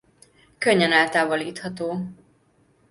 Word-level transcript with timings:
Könnyen 0.57 0.91
eltávolítható. 0.91 2.01